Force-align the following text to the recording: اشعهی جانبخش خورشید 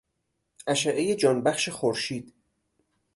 اشعهی 0.67 1.15
جانبخش 1.15 1.69
خورشید 1.69 2.33